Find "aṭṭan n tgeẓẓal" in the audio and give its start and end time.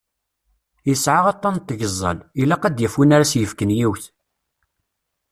1.31-2.19